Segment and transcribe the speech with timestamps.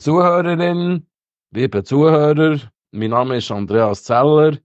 [0.00, 1.08] Zuhörerin,
[1.50, 2.60] liebe Zuhörer,
[2.92, 4.56] mein Name ist Andreas Zeller.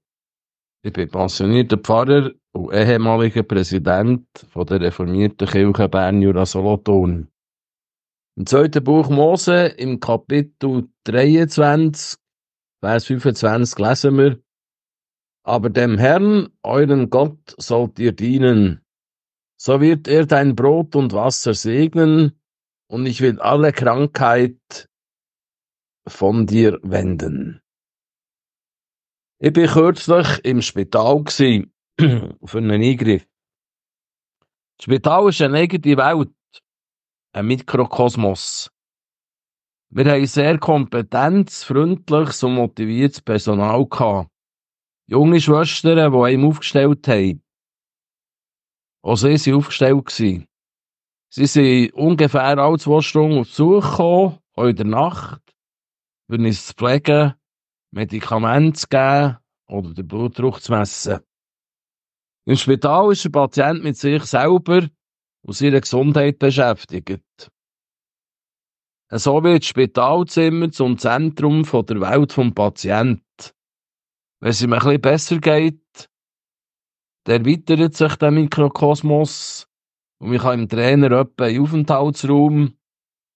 [0.84, 7.30] Ich bin pensionierter Pfarrer und ehemaliger Präsident von der reformierten Kirche Bern Jura Solothurn.
[8.38, 12.20] Im zweiten Buch Mose, im Kapitel 23,
[12.80, 14.40] Vers 25 lesen wir,
[15.44, 18.86] aber dem Herrn, euren Gott, sollt ihr dienen.
[19.60, 22.40] So wird er dein Brot und Wasser segnen,
[22.88, 24.90] und ich will alle Krankheit
[26.08, 27.62] von dir wenden.
[29.40, 33.28] Ich bin kürzlich im Spital für einen Eingriff.
[34.78, 36.34] Das Spital ist eine eigene Welt,
[37.34, 38.72] ein Mikrokosmos.
[39.90, 44.32] Wir haben sehr kompetentes, freundliches und motiviertes Personal gehabt.
[45.08, 47.44] Junge Schwestern, die einem aufgestellt haben.
[49.04, 50.06] Auch sie waren aufgestellt.
[50.06, 50.48] Gewesen.
[51.30, 54.40] Sie sind ungefähr alle zwei Stunden auf Besuch gekommen,
[54.76, 55.43] der Nacht,
[56.34, 57.34] für uns zu pflegen,
[57.92, 61.20] Medikamente zu geben oder den Blutdruck zu messen.
[62.46, 64.88] Im Spital ist der Patient mit sich selber
[65.44, 67.52] und seiner Gesundheit beschäftigt.
[69.12, 73.22] So wird das Spitalzimmer zum Zentrum der Welt vom Patienten.
[74.40, 76.10] Wenn es ihm bisschen besser geht,
[77.28, 79.68] erweitert sich der Mikrokosmos
[80.20, 82.74] und man kann im Trainer etwa in Aufenthaltsraum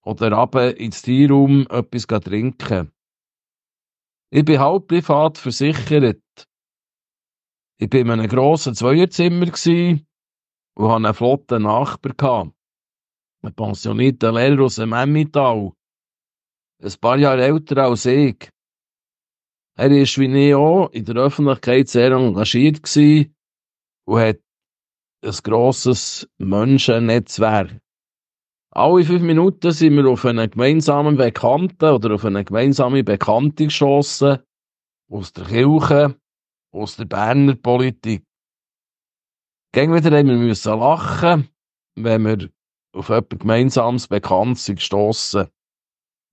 [0.07, 2.91] oder runter ins Tierraum etwas trinken.
[4.29, 6.21] Ich bin halb privat versichert.
[7.77, 12.53] Ich war in einem grossen Zweierzimmer und hatte einen flotten Nachbar.
[13.41, 15.73] Ein pensionierter Lehrer aus dem Emmental.
[16.81, 18.49] Ein paar Jahre älter als ich.
[19.75, 22.79] Er war wie ich auch in der Öffentlichkeit sehr engagiert
[24.05, 24.39] und hat
[25.21, 27.81] ein grosses Menschennetzwerk.
[28.71, 34.39] Alle fünf Minuten sind wir auf einen gemeinsamen Bekannten oder auf eine gemeinsame Bekannte geschossen.
[35.09, 36.19] Aus der Kirche,
[36.73, 38.23] aus der Berner Politik.
[39.73, 41.49] Gegen wieder haben wir müssen lachen,
[41.95, 42.49] wenn wir
[42.93, 45.47] auf etwas gemeinsames Bekanntes sind gestossen.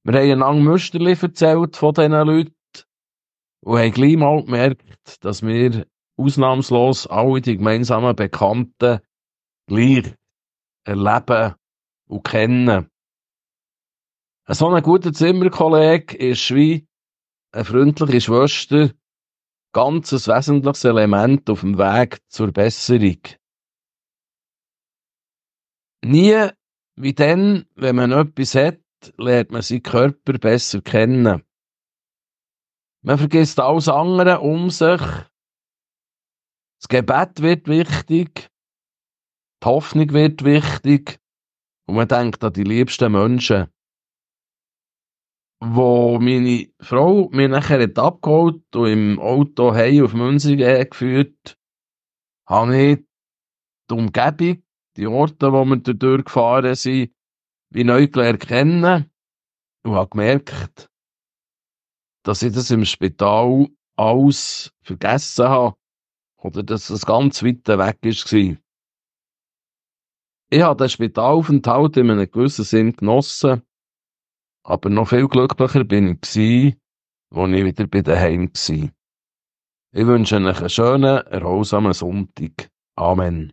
[0.03, 2.54] Wir haben ein lang Müsterli erzählt von diesen Leuten
[3.64, 9.00] und haben gleich mal gemerkt, dass wir ausnahmslos alle die gemeinsamen Bekannten
[9.69, 10.14] gleich
[10.84, 11.54] erleben
[12.06, 12.91] und kennen.
[14.47, 16.87] So ein guter Zimmerkollege ist wie
[17.53, 18.91] eine freundliche Schwester,
[19.72, 23.20] ganz ein wesentliches Element auf dem Weg zur Besserung.
[26.04, 26.50] Nie
[26.97, 28.81] wie dann, wenn man etwas hat,
[29.16, 31.43] lernt man seinen Körper besser kennen.
[33.03, 35.00] Man vergisst alles andere um sich.
[36.81, 38.50] Das Gebet wird wichtig.
[39.62, 41.19] Die Hoffnung wird wichtig.
[41.86, 43.68] Und man denkt an die liebsten Menschen.
[45.60, 51.58] Wo meine Frau mich nachher hat abgeholt und im Auto heim auf Münzigen geführt,
[52.46, 52.98] habe ich
[53.90, 54.62] die Umgebung,
[54.96, 57.14] die Orte, wo wir dadurch gefahren sind,
[57.70, 59.10] wie neu gelernt kennen
[59.84, 60.90] und habe gemerkt,
[62.24, 65.76] dass ich das im Spital alles vergessen habe
[66.38, 68.63] oder dass das ganz weit weg war.
[70.54, 73.62] Ich habe den Spitalaufenthalt in einem gewissen Sinn genossen,
[74.62, 76.81] aber noch viel glücklicher bin ich gewesen,
[77.34, 78.88] als ich wieder bei daheim war.
[79.97, 82.70] Ich wünsche euch einen schönen, erholsamen Sonntag.
[82.94, 83.53] Amen.